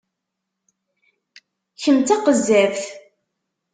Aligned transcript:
Kem 1.81 1.97
d 1.99 2.05
taqezzabt! 2.07 2.83